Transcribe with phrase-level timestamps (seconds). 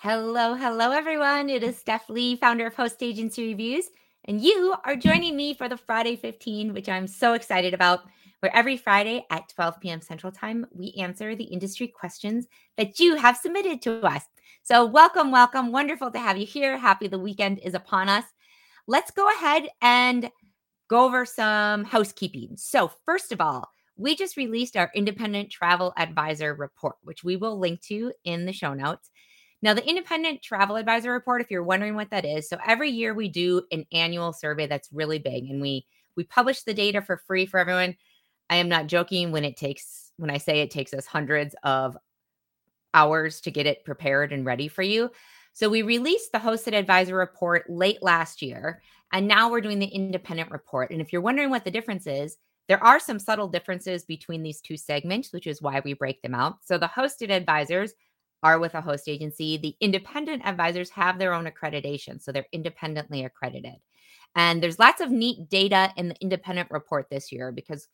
[0.00, 1.50] Hello, hello, everyone.
[1.50, 3.86] It is Steph Lee, founder of Host Agency Reviews,
[4.26, 8.02] and you are joining me for the Friday 15, which I'm so excited about.
[8.38, 10.00] Where every Friday at 12 p.m.
[10.00, 14.22] Central Time, we answer the industry questions that you have submitted to us.
[14.62, 15.72] So, welcome, welcome.
[15.72, 16.78] Wonderful to have you here.
[16.78, 18.24] Happy the weekend is upon us.
[18.86, 20.30] Let's go ahead and
[20.86, 22.50] go over some housekeeping.
[22.54, 27.58] So, first of all, we just released our independent travel advisor report, which we will
[27.58, 29.10] link to in the show notes.
[29.60, 33.12] Now, the Independent Travel Advisor Report, if you're wondering what that is, so every year
[33.12, 35.86] we do an annual survey that's really big and we
[36.16, 37.96] we publish the data for free for everyone.
[38.50, 41.96] I am not joking when it takes when I say it takes us hundreds of
[42.94, 45.10] hours to get it prepared and ready for you.
[45.52, 49.86] So we released the hosted advisor report late last year and now we're doing the
[49.86, 50.90] independent report.
[50.90, 52.36] And if you're wondering what the difference is,
[52.68, 56.34] there are some subtle differences between these two segments, which is why we break them
[56.34, 56.58] out.
[56.64, 57.92] So the hosted advisors
[58.42, 59.56] are with a host agency.
[59.56, 63.76] The independent advisors have their own accreditation, so they're independently accredited.
[64.34, 67.88] And there's lots of neat data in the independent report this year because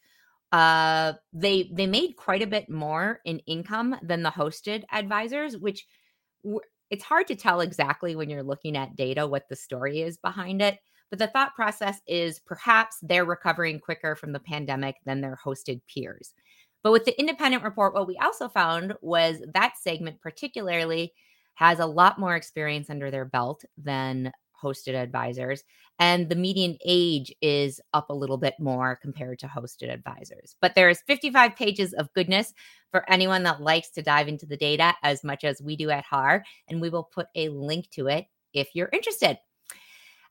[0.52, 5.86] uh, they they made quite a bit more in income than the hosted advisors, which
[6.44, 10.16] w- it's hard to tell exactly when you're looking at data what the story is
[10.18, 10.78] behind it.
[11.10, 15.80] But the thought process is perhaps they're recovering quicker from the pandemic than their hosted
[15.92, 16.34] peers.
[16.84, 21.12] But with the independent report, what we also found was that segment, particularly,
[21.54, 24.30] has a lot more experience under their belt than
[24.62, 25.64] hosted advisors.
[25.98, 30.56] And the median age is up a little bit more compared to hosted advisors.
[30.60, 32.52] But there is 55 pages of goodness
[32.90, 36.04] for anyone that likes to dive into the data as much as we do at
[36.04, 36.44] HAR.
[36.68, 39.38] And we will put a link to it if you're interested.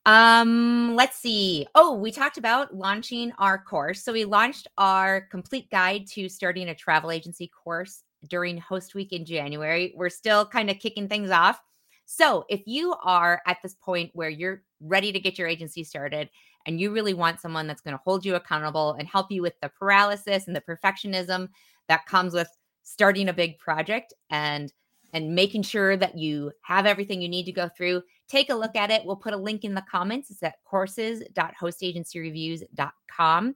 [0.06, 1.66] Um, let's see.
[1.76, 4.04] Oh, we talked about launching our course.
[4.04, 9.14] So we launched our complete guide to starting a travel agency course during host week
[9.14, 9.94] in January.
[9.96, 11.62] We're still kind of kicking things off.
[12.06, 16.30] So if you are at this point where you're ready to get your agency started
[16.66, 19.60] and you really want someone that's going to hold you accountable and help you with
[19.62, 21.48] the paralysis and the perfectionism
[21.88, 22.50] that comes with
[22.84, 24.74] starting a big project and
[25.14, 28.02] and making sure that you have everything you need to go through,
[28.34, 29.06] take a look at it.
[29.06, 30.32] We'll put a link in the comments.
[30.32, 33.56] It's at courses.hostagencyreviews.com.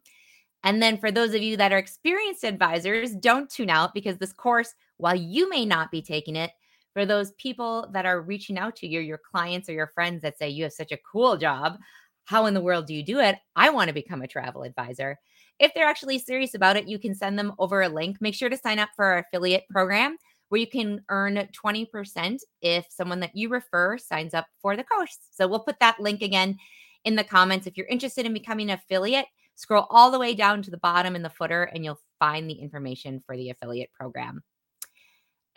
[0.63, 4.33] And then for those of you that are experienced advisors, don't tune out because this
[4.33, 6.51] course, while you may not be taking it,
[6.93, 10.37] for those people that are reaching out to you, your clients or your friends that
[10.37, 11.77] say you have such a cool job,
[12.25, 13.37] how in the world do you do it?
[13.55, 15.17] I want to become a travel advisor.
[15.59, 18.17] If they're actually serious about it, you can send them over a link.
[18.19, 20.17] Make sure to sign up for our affiliate program
[20.49, 25.17] where you can earn 20% if someone that you refer signs up for the course.
[25.31, 26.57] So we'll put that link again
[27.05, 27.67] in the comments.
[27.67, 31.15] If you're interested in becoming an affiliate, scroll all the way down to the bottom
[31.15, 34.43] in the footer and you'll find the information for the affiliate program.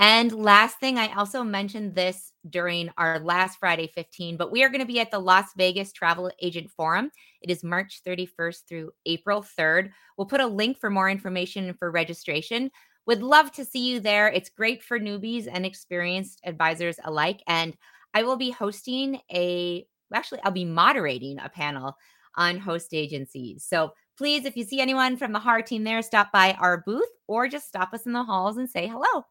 [0.01, 4.71] And last thing, I also mentioned this during our last Friday 15, but we are
[4.71, 7.11] going to be at the Las Vegas Travel Agent Forum.
[7.43, 9.91] It is March 31st through April 3rd.
[10.17, 12.71] We'll put a link for more information for registration.
[13.07, 14.29] Would love to see you there.
[14.29, 17.43] It's great for newbies and experienced advisors alike.
[17.47, 17.77] And
[18.15, 21.97] I will be hosting a, actually, I'll be moderating a panel
[22.37, 23.65] on host agencies.
[23.65, 27.09] So please, if you see anyone from the HAR team there, stop by our booth
[27.27, 29.25] or just stop us in the halls and say hello.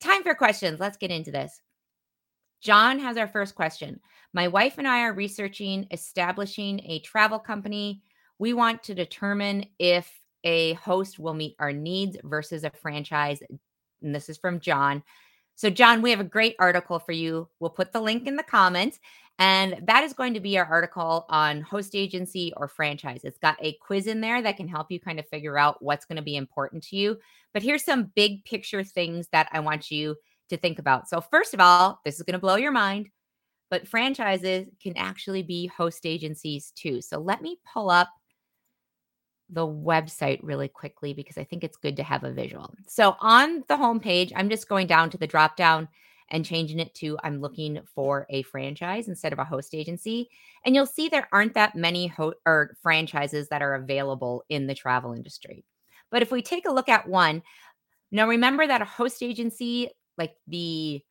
[0.00, 0.80] Time for questions.
[0.80, 1.60] Let's get into this.
[2.60, 4.00] John has our first question.
[4.32, 8.02] My wife and I are researching establishing a travel company.
[8.38, 10.10] We want to determine if
[10.46, 13.42] a host will meet our needs versus a franchise.
[14.00, 15.02] And this is from John.
[15.56, 17.48] So, John, we have a great article for you.
[17.58, 19.00] We'll put the link in the comments.
[19.38, 23.22] And that is going to be our article on host agency or franchise.
[23.24, 26.06] It's got a quiz in there that can help you kind of figure out what's
[26.06, 27.18] going to be important to you.
[27.52, 30.16] But here's some big picture things that I want you
[30.48, 31.08] to think about.
[31.08, 33.10] So, first of all, this is going to blow your mind,
[33.68, 37.02] but franchises can actually be host agencies too.
[37.02, 38.08] So, let me pull up
[39.48, 42.74] the website really quickly because I think it's good to have a visual.
[42.86, 45.88] So on the homepage, I'm just going down to the drop down
[46.30, 50.28] and changing it to I'm looking for a franchise instead of a host agency.
[50.64, 54.74] And you'll see there aren't that many ho- or franchises that are available in the
[54.74, 55.64] travel industry.
[56.10, 57.42] But if we take a look at one,
[58.10, 61.02] now remember that a host agency, like the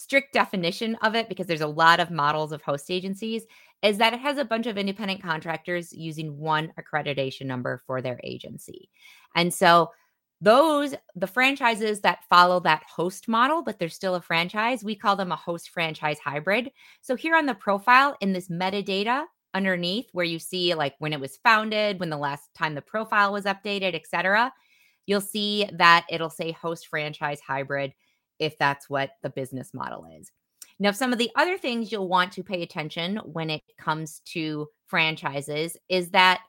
[0.00, 3.44] strict definition of it, because there's a lot of models of host agencies,
[3.82, 8.18] is that it has a bunch of independent contractors using one accreditation number for their
[8.24, 8.88] agency.
[9.36, 9.90] And so
[10.40, 15.14] those the franchises that follow that host model but they're still a franchise we call
[15.14, 16.70] them a host franchise hybrid
[17.02, 21.20] so here on the profile in this metadata underneath where you see like when it
[21.20, 24.50] was founded when the last time the profile was updated etc
[25.04, 27.92] you'll see that it'll say host franchise hybrid
[28.40, 30.32] if that's what the business model is.
[30.78, 34.66] Now, some of the other things you'll want to pay attention when it comes to
[34.86, 36.40] franchises is that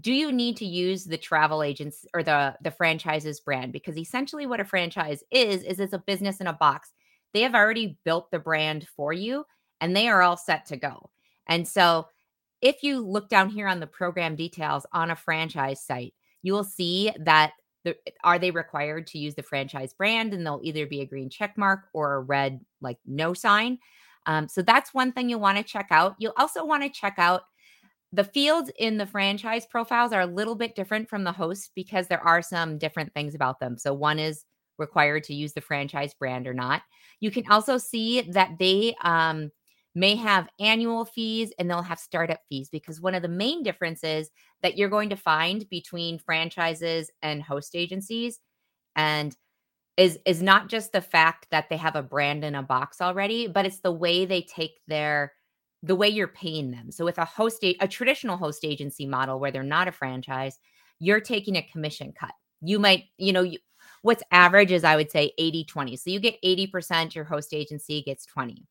[0.00, 3.72] do you need to use the travel agents or the the franchises brand?
[3.72, 6.92] Because essentially what a franchise is is it's a business in a box.
[7.32, 9.44] They have already built the brand for you
[9.80, 11.10] and they are all set to go.
[11.46, 12.08] And so
[12.60, 16.14] if you look down here on the program details on a franchise site
[16.46, 17.54] you will see that
[17.86, 21.30] the, are they required to use the franchise brand and they'll either be a green
[21.30, 23.78] check mark or a red like no sign
[24.26, 27.14] um, so that's one thing you'll want to check out you'll also want to check
[27.16, 27.44] out
[28.12, 32.06] the fields in the franchise profiles are a little bit different from the host because
[32.06, 33.76] there are some different things about them.
[33.76, 34.44] So one is
[34.78, 36.82] required to use the franchise brand or not.
[37.20, 39.50] You can also see that they um,
[39.96, 44.30] may have annual fees and they'll have startup fees because one of the main differences
[44.62, 48.38] that you're going to find between franchises and host agencies
[48.94, 49.34] and
[49.96, 53.46] is is not just the fact that they have a brand in a box already,
[53.46, 55.32] but it's the way they take their
[55.82, 56.90] the way you're paying them.
[56.92, 60.58] So with a host a, traditional host agency model where they're not a franchise,
[60.98, 62.32] you're taking a commission cut.
[62.60, 63.58] You might, you know, you,
[64.02, 65.96] what's average is I would say 80 20.
[65.96, 68.66] So you get 80%, your host agency gets 20.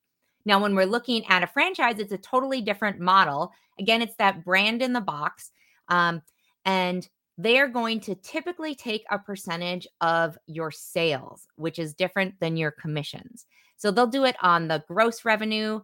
[0.46, 3.52] Now, when we're looking at a franchise, it's a totally different model.
[3.80, 5.52] Again, it's that brand in the box.
[5.88, 6.22] Um,
[6.66, 7.08] and
[7.38, 12.58] they are going to typically take a percentage of your sales, which is different than
[12.58, 13.46] your commissions.
[13.78, 15.82] So they'll do it on the gross revenue,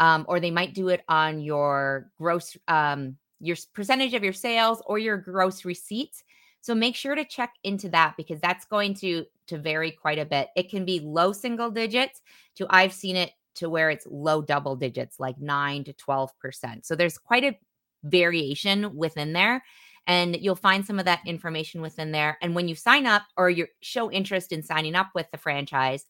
[0.00, 4.82] um, or they might do it on your gross um, your percentage of your sales
[4.86, 6.24] or your gross receipts
[6.62, 10.24] so make sure to check into that because that's going to to vary quite a
[10.24, 12.22] bit it can be low single digits
[12.54, 16.28] to i've seen it to where it's low double digits like 9 to 12%
[16.82, 17.58] so there's quite a
[18.04, 19.64] variation within there
[20.08, 23.50] and you'll find some of that information within there and when you sign up or
[23.50, 26.04] you show interest in signing up with the franchise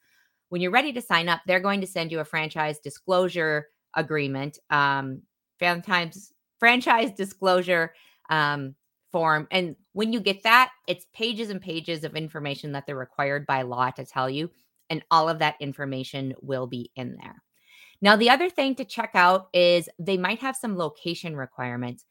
[0.48, 3.66] when you're ready to sign up they're going to send you a franchise disclosure
[3.96, 5.22] agreement, um,
[5.60, 7.92] sometimes franchise disclosure
[8.30, 8.74] um,
[9.10, 9.48] form.
[9.50, 13.62] And when you get that, it's pages and pages of information that they're required by
[13.62, 14.50] law to tell you.
[14.90, 17.42] And all of that information will be in there.
[18.02, 22.04] Now, the other thing to check out is they might have some location requirements.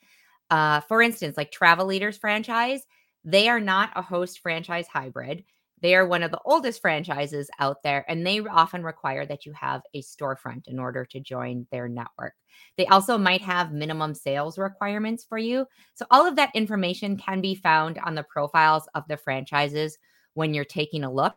[0.49, 2.81] Uh, for instance, like Travel Leaders franchise,
[3.23, 5.43] they are not a host franchise hybrid.
[5.81, 9.53] They are one of the oldest franchises out there, and they often require that you
[9.53, 12.33] have a storefront in order to join their network.
[12.77, 15.65] They also might have minimum sales requirements for you.
[15.95, 19.97] So, all of that information can be found on the profiles of the franchises
[20.33, 21.35] when you're taking a look.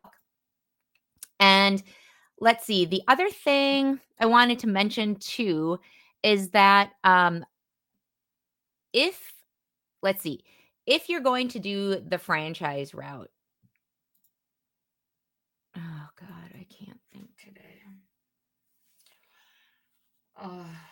[1.41, 1.83] And
[2.41, 5.79] let's see, the other thing I wanted to mention too
[6.23, 7.45] is that um,
[8.93, 9.33] if,
[10.03, 10.45] let's see,
[10.87, 13.31] if you're going to do the franchise route,
[15.77, 17.83] Oh god, I can't think today.
[20.37, 20.88] Oh.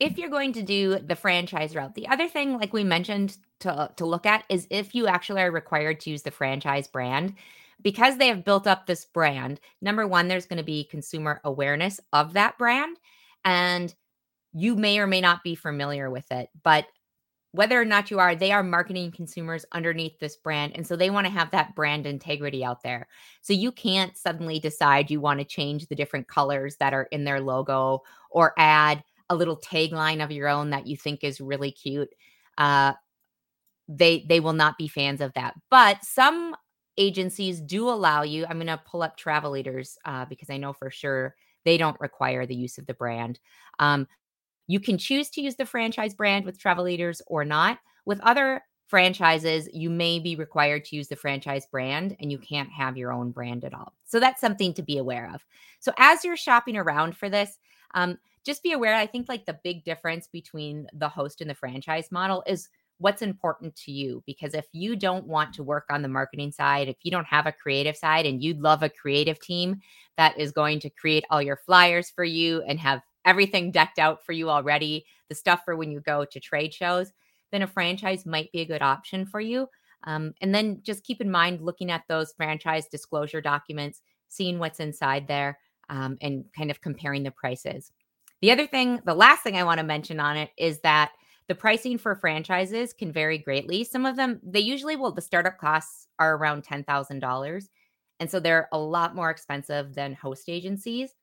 [0.00, 3.90] If you're going to do the franchise route, the other thing, like we mentioned to,
[3.96, 7.34] to look at, is if you actually are required to use the franchise brand
[7.82, 12.00] because they have built up this brand, number one, there's going to be consumer awareness
[12.12, 12.96] of that brand.
[13.44, 13.92] And
[14.52, 16.86] you may or may not be familiar with it, but
[17.52, 20.76] whether or not you are, they are marketing consumers underneath this brand.
[20.76, 23.08] And so they want to have that brand integrity out there.
[23.40, 27.24] So you can't suddenly decide you want to change the different colors that are in
[27.24, 31.70] their logo or add a little tagline of your own that you think is really
[31.70, 32.10] cute.
[32.56, 32.92] Uh,
[33.88, 35.54] they they will not be fans of that.
[35.70, 36.54] But some
[36.98, 38.44] agencies do allow you.
[38.44, 42.00] I'm going to pull up travel leaders uh, because I know for sure they don't
[42.00, 43.38] require the use of the brand.
[43.78, 44.06] Um,
[44.66, 47.78] you can choose to use the franchise brand with travel leaders or not.
[48.04, 52.70] With other franchises, you may be required to use the franchise brand and you can't
[52.70, 53.94] have your own brand at all.
[54.04, 55.44] So that's something to be aware of.
[55.78, 57.58] So as you're shopping around for this,
[57.94, 58.18] um,
[58.48, 58.94] just be aware.
[58.94, 63.20] I think like the big difference between the host and the franchise model is what's
[63.20, 66.96] important to you because if you don't want to work on the marketing side if
[67.02, 69.76] you don't have a creative side and you'd love a creative team
[70.16, 74.24] that is going to create all your flyers for you and have everything decked out
[74.24, 77.12] for you already the stuff for when you go to trade shows
[77.52, 79.68] then a franchise might be a good option for you
[80.04, 84.80] um, and then just keep in mind looking at those franchise disclosure documents seeing what's
[84.80, 85.56] inside there
[85.88, 87.92] um, and kind of comparing the prices
[88.40, 91.12] the other thing the last thing i want to mention on it is that
[91.48, 93.82] the pricing for franchises can vary greatly.
[93.82, 97.68] Some of them, they usually will, the startup costs are around $10,000.
[98.20, 101.14] And so they're a lot more expensive than host agencies.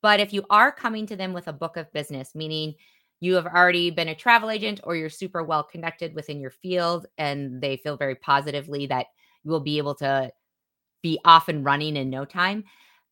[0.00, 2.74] But if you are coming to them with a book of business, meaning
[3.20, 7.06] you have already been a travel agent or you're super well connected within your field
[7.18, 9.06] and they feel very positively that
[9.42, 10.30] you will be able to
[11.02, 12.64] be off and running in no time,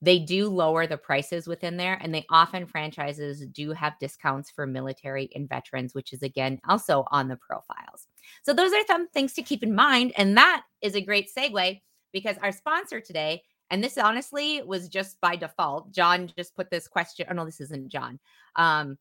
[0.03, 1.99] they do lower the prices within there.
[2.03, 7.05] And they often franchises do have discounts for military and veterans, which is again also
[7.13, 8.09] on the profiles.
[8.43, 10.13] So those are some things to keep in mind.
[10.17, 11.81] And that is a great segue
[12.13, 15.93] because our sponsor today, and this honestly was just by default.
[15.93, 17.27] John just put this question.
[17.31, 18.19] Oh no, this isn't John.
[18.57, 18.99] Um,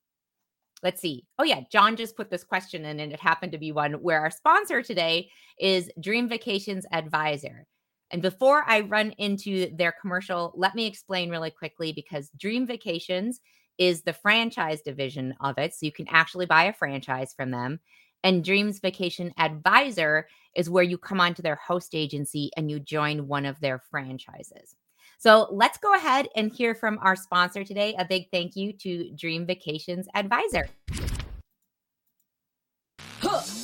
[0.84, 1.25] let's see.
[1.39, 1.62] Oh, yeah.
[1.72, 4.81] John just put this question in, and it happened to be one where our sponsor
[4.81, 5.29] today
[5.60, 7.65] is Dream Vacations Advisor.
[8.12, 13.39] And before I run into their commercial, let me explain really quickly because Dream Vacations
[13.77, 15.74] is the franchise division of it.
[15.74, 17.80] So you can actually buy a franchise from them.
[18.24, 23.27] And Dreams Vacation Advisor is where you come onto their host agency and you join
[23.27, 24.75] one of their franchises.
[25.18, 27.96] So let's go ahead and hear from our sponsor today.
[27.98, 30.68] A big thank you to Dream Vacations Advisor.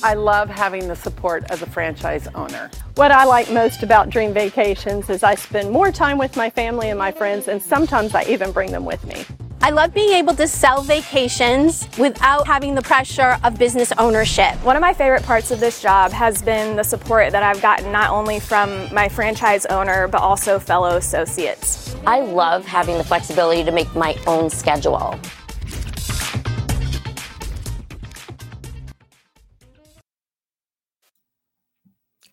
[0.02, 2.70] I love having the support as a franchise owner.
[2.94, 6.90] What I like most about Dream Vacations is I spend more time with my family
[6.90, 9.24] and my friends, and sometimes I even bring them with me.
[9.60, 14.54] I love being able to sell vacations without having the pressure of business ownership.
[14.64, 17.90] One of my favorite parts of this job has been the support that I've gotten
[17.90, 21.96] not only from my franchise owner, but also fellow associates.
[22.06, 25.18] I love having the flexibility to make my own schedule.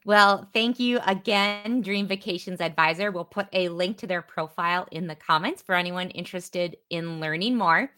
[0.06, 3.12] Well, thank you again, Dream Vacations Advisor.
[3.12, 7.58] We'll put a link to their profile in the comments for anyone interested in learning
[7.58, 7.90] more.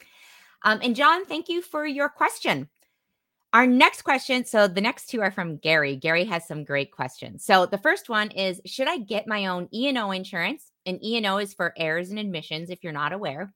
[0.64, 2.70] Um, and John, thank you for your question.
[3.52, 5.98] Our next question so, the next two are from Gary.
[5.98, 7.44] Gary has some great questions.
[7.44, 10.72] So, the first one is Should I get my own E&O insurance?
[10.86, 13.54] And E&O is for errors and admissions, if you're not aware.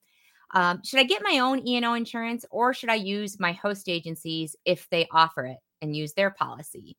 [0.54, 4.58] Um, should I get my own E&O insurance or should I use my host agencies
[4.66, 6.98] if they offer it and use their policy?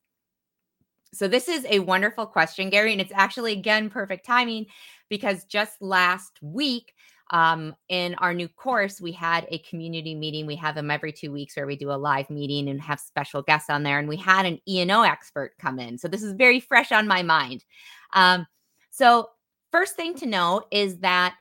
[1.14, 4.66] So this is a wonderful question, Gary, and it's actually again perfect timing
[5.08, 6.94] because just last week
[7.32, 10.46] um, in our new course, we had a community meeting.
[10.46, 13.40] We have them every two weeks where we do a live meeting and have special
[13.40, 13.98] guests on there.
[13.98, 15.96] And we had an E&O expert come in.
[15.96, 17.64] So this is very fresh on my mind.
[18.12, 18.46] Um,
[18.90, 19.30] so
[19.70, 21.34] first thing to know is that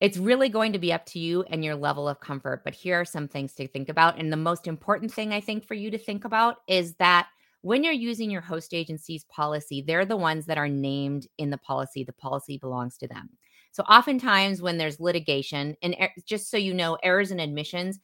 [0.00, 2.62] it's really going to be up to you and your level of comfort.
[2.62, 4.18] But here are some things to think about.
[4.18, 7.26] And the most important thing I think for you to think about is that
[7.64, 11.56] when you're using your host agency's policy, they're the ones that are named in the
[11.56, 12.04] policy.
[12.04, 13.30] The policy belongs to them.
[13.72, 17.98] So oftentimes when there's litigation, and er- just so you know, errors and admissions,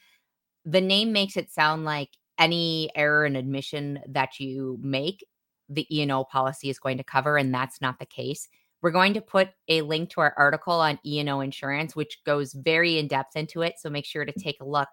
[0.65, 5.27] the name makes it sound like any error and admission that you make,
[5.69, 8.49] the E&O policy is going to cover, and that's not the case.
[8.81, 12.99] We're going to put a link to our article on E&O insurance, which goes very
[12.99, 13.75] in depth into it.
[13.79, 14.89] So make sure to take a look.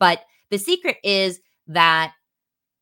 [0.00, 2.14] But the secret is that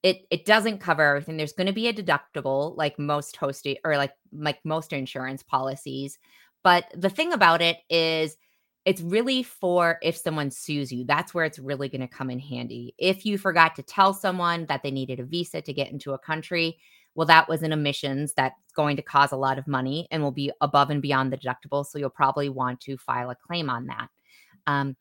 [0.07, 1.37] it it doesn't cover everything.
[1.37, 6.17] There's going to be a deductible, like most hosting or like like most insurance policies.
[6.63, 8.37] But the thing about it is
[8.85, 11.05] it's really for if someone sues you.
[11.05, 12.95] That's where it's really going to come in handy.
[12.99, 16.19] If you forgot to tell someone that they needed a visa to get into a
[16.21, 16.79] country,
[17.17, 20.31] well, that was an omissions that's going to cause a lot of money and will
[20.31, 21.85] be above and beyond the deductible.
[21.85, 24.07] So you'll probably want to file a claim on that.
[24.69, 24.97] Um,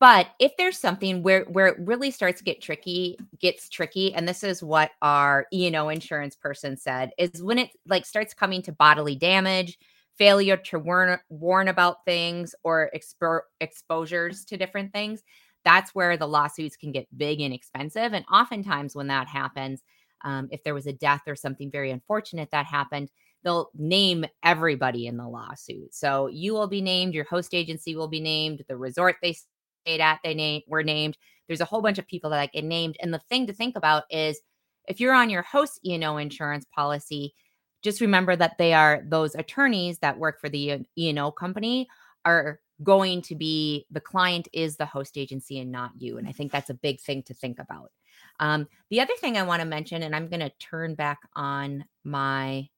[0.00, 4.26] but if there's something where where it really starts to get tricky, gets tricky, and
[4.26, 8.72] this is what our E&O insurance person said, is when it like starts coming to
[8.72, 9.78] bodily damage,
[10.16, 15.22] failure to warn warn about things, or expo- exposures to different things.
[15.64, 18.14] That's where the lawsuits can get big and expensive.
[18.14, 19.82] And oftentimes, when that happens,
[20.22, 23.10] um, if there was a death or something very unfortunate that happened,
[23.44, 25.94] they'll name everybody in the lawsuit.
[25.94, 29.36] So you will be named, your host agency will be named, the resort they
[29.80, 31.16] stayed at, they name, were named.
[31.46, 32.96] There's a whole bunch of people that I get named.
[33.00, 34.40] And the thing to think about is
[34.86, 37.34] if you're on your host E&O insurance policy,
[37.82, 41.88] just remember that they are those attorneys that work for the E&O company
[42.24, 46.18] are going to be the client is the host agency and not you.
[46.18, 47.90] And I think that's a big thing to think about.
[48.38, 51.84] Um, the other thing I want to mention, and I'm going to turn back on
[52.04, 52.68] my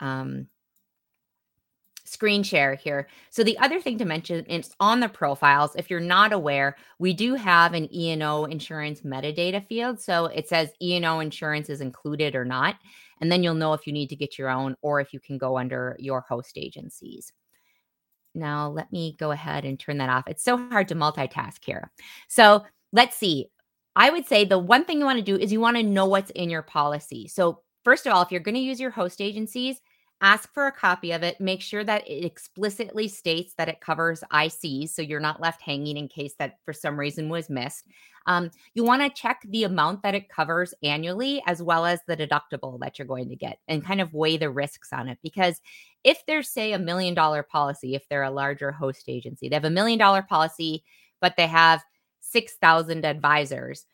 [0.00, 0.46] um,
[2.06, 3.08] screen share here.
[3.30, 7.12] So the other thing to mention is on the profiles, if you're not aware, we
[7.12, 10.00] do have an E&O insurance metadata field.
[10.00, 12.76] So it says E&O insurance is included or not.
[13.20, 15.38] And then you'll know if you need to get your own or if you can
[15.38, 17.32] go under your host agencies.
[18.34, 20.28] Now, let me go ahead and turn that off.
[20.28, 21.90] It's so hard to multitask here.
[22.28, 23.48] So let's see.
[23.96, 26.04] I would say the one thing you want to do is you want to know
[26.04, 27.28] what's in your policy.
[27.28, 29.80] So, first of all, if you're going to use your host agencies,
[30.20, 31.40] ask for a copy of it.
[31.40, 35.96] Make sure that it explicitly states that it covers ICs, so you're not left hanging
[35.96, 37.84] in case that for some reason was missed.
[38.26, 42.16] Um, you want to check the amount that it covers annually, as well as the
[42.16, 45.18] deductible that you're going to get, and kind of weigh the risks on it.
[45.22, 45.60] Because
[46.02, 49.64] if there's, say, a million dollar policy, if they're a larger host agency, they have
[49.64, 50.82] a million dollar policy,
[51.20, 51.84] but they have
[52.20, 53.86] 6,000 advisors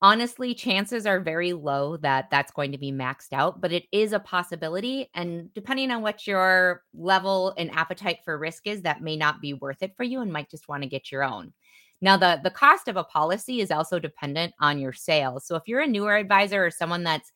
[0.00, 4.12] honestly chances are very low that that's going to be maxed out but it is
[4.12, 9.16] a possibility and depending on what your level and appetite for risk is that may
[9.16, 11.52] not be worth it for you and might just want to get your own.
[12.00, 15.64] Now the the cost of a policy is also dependent on your sales so if
[15.66, 17.32] you're a newer advisor or someone that's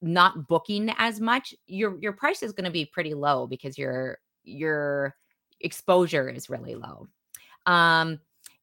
[0.00, 4.18] not booking as much your your price is going to be pretty low because your
[4.44, 5.16] your
[5.60, 7.08] exposure is really low.
[7.66, 8.20] Um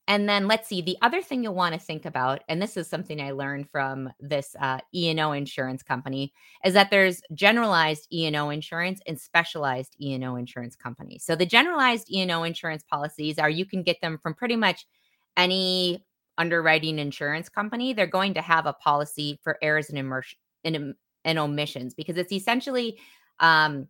[0.07, 2.87] and then let's see, the other thing you'll want to think about, and this is
[2.87, 6.33] something I learned from this uh, E&O insurance company,
[6.63, 11.25] is that there's generalized E&O insurance and specialized E&O insurance companies.
[11.25, 14.87] So the generalized E&O insurance policies are you can get them from pretty much
[15.35, 16.05] any
[16.37, 17.91] underwriting insurance company.
[17.91, 20.93] They're going to have a policy for errors and, immersion, and,
[21.25, 22.97] and omissions because it's essentially
[23.41, 23.87] um,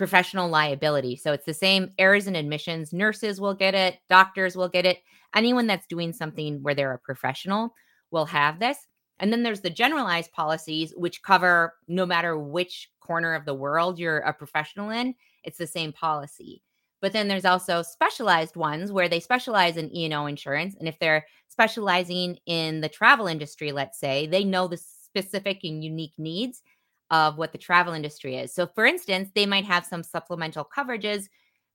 [0.00, 1.14] professional liability.
[1.14, 2.90] So it's the same errors and admissions.
[2.90, 5.02] Nurses will get it, doctors will get it
[5.34, 7.74] anyone that's doing something where they're a professional
[8.10, 8.78] will have this.
[9.18, 13.98] And then there's the generalized policies, which cover no matter which corner of the world
[13.98, 15.14] you're a professional in,
[15.44, 16.62] it's the same policy.
[17.02, 20.76] But then there's also specialized ones where they specialize in E&O insurance.
[20.78, 25.84] And if they're specializing in the travel industry, let's say, they know the specific and
[25.84, 26.62] unique needs
[27.10, 28.54] of what the travel industry is.
[28.54, 31.28] So, for instance, they might have some supplemental coverages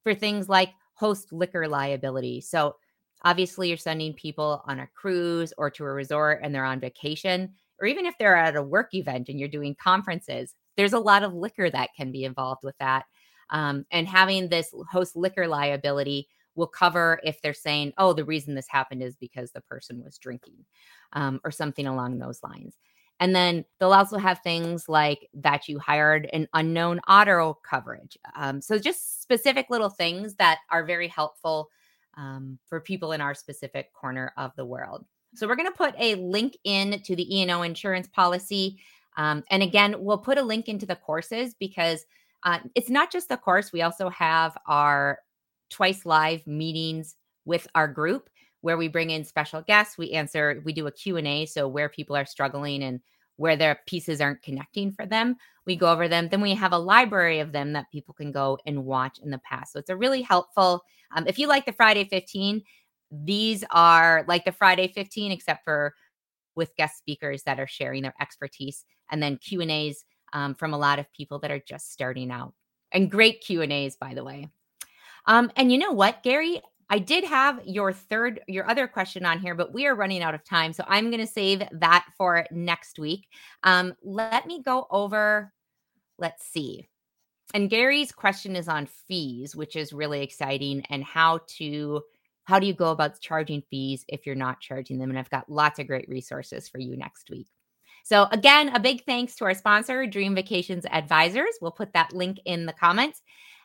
[0.03, 2.41] for things like host liquor liability.
[2.41, 2.75] So,
[3.25, 7.51] Obviously, you're sending people on a cruise or to a resort and they're on vacation,
[7.81, 11.23] or even if they're at a work event and you're doing conferences, there's a lot
[11.23, 13.05] of liquor that can be involved with that.
[13.49, 18.53] Um, and having this host liquor liability will cover if they're saying, oh, the reason
[18.53, 20.63] this happened is because the person was drinking
[21.13, 22.75] um, or something along those lines.
[23.19, 28.17] And then they'll also have things like that you hired an unknown auto coverage.
[28.35, 31.69] Um, so just specific little things that are very helpful
[32.17, 35.05] um, for people in our specific corner of the world.
[35.33, 38.79] So we're going to put a link in to the E&O insurance policy.
[39.17, 42.05] Um, and again, we'll put a link into the courses because
[42.43, 43.73] uh, it's not just the course.
[43.73, 45.19] We also have our
[45.69, 48.29] twice live meetings with our group
[48.65, 49.95] where we bring in special guests.
[49.95, 51.45] We answer, we do a Q&A.
[51.45, 52.99] So where people are struggling and
[53.35, 55.35] where their pieces aren't connecting for them.
[55.67, 56.29] We go over them.
[56.29, 59.37] Then we have a library of them that people can go and watch in the
[59.47, 59.71] past.
[59.71, 60.81] So it's a really helpful.
[61.15, 62.63] Um, if you like the Friday 15,
[63.11, 65.93] these are like the Friday 15, except for
[66.55, 70.73] with guest speakers that are sharing their expertise, and then Q and A's um, from
[70.73, 72.53] a lot of people that are just starting out,
[72.91, 74.49] and great Q and A's, by the way.
[75.27, 76.61] Um, and you know what, Gary?
[76.89, 80.35] I did have your third, your other question on here, but we are running out
[80.35, 80.71] of time.
[80.71, 83.27] So I'm going to save that for next week.
[83.63, 85.51] Um, let me go over,
[86.19, 86.87] let's see.
[87.53, 92.01] And Gary's question is on fees, which is really exciting, and how to
[92.45, 95.09] how do you go about charging fees if you're not charging them?
[95.09, 97.47] And I've got lots of great resources for you next week.
[98.03, 101.57] So, again, a big thanks to our sponsor, Dream Vacations Advisors.
[101.59, 103.23] We'll put that link in the comments.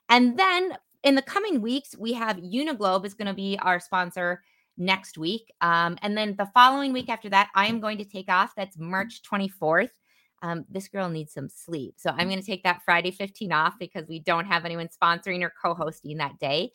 [0.09, 4.43] And then in the coming weeks, we have Uniglobe is going to be our sponsor
[4.77, 5.53] next week.
[5.61, 8.53] Um, and then the following week after that, I am going to take off.
[8.57, 9.91] That's March 24th.
[10.43, 11.95] Um, this girl needs some sleep.
[11.99, 15.43] So I'm going to take that Friday 15 off because we don't have anyone sponsoring
[15.43, 16.73] or co hosting that day.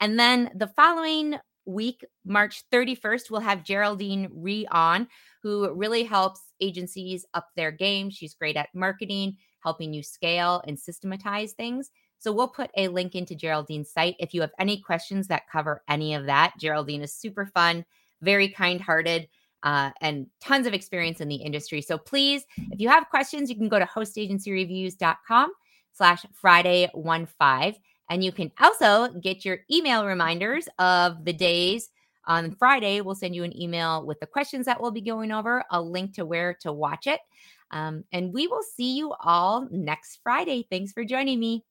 [0.00, 1.36] And then the following
[1.66, 5.08] week, March 31st, we'll have Geraldine Ree on,
[5.42, 8.08] who really helps agencies up their game.
[8.10, 11.90] She's great at marketing, helping you scale and systematize things.
[12.18, 15.82] So we'll put a link into Geraldine's site if you have any questions that cover
[15.88, 16.54] any of that.
[16.58, 17.84] Geraldine is super fun,
[18.22, 19.28] very kind hearted.
[19.64, 21.82] Uh, and tons of experience in the industry.
[21.82, 25.52] So please, if you have questions, you can go to hostagencyreviews.com
[25.92, 27.76] slash Friday one five.
[28.08, 31.90] And you can also get your email reminders of the days
[32.24, 33.00] on Friday.
[33.00, 36.14] We'll send you an email with the questions that we'll be going over, a link
[36.14, 37.18] to where to watch it.
[37.72, 40.68] Um, and we will see you all next Friday.
[40.70, 41.64] Thanks for joining me.